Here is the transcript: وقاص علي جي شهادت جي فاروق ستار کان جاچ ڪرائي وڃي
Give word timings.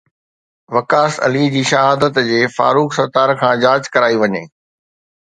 وقاص 0.75 1.13
علي 1.25 1.43
جي 1.55 1.61
شهادت 1.71 2.17
جي 2.29 2.39
فاروق 2.55 2.97
ستار 2.97 3.35
کان 3.43 3.55
جاچ 3.65 3.83
ڪرائي 3.97 4.19
وڃي 4.23 4.43